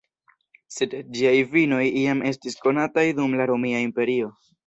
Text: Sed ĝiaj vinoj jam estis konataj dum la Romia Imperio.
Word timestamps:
Sed 0.75 0.95
ĝiaj 1.17 1.33
vinoj 1.51 1.83
jam 1.83 2.25
estis 2.31 2.57
konataj 2.65 3.05
dum 3.21 3.39
la 3.41 3.47
Romia 3.53 3.85
Imperio. 3.89 4.35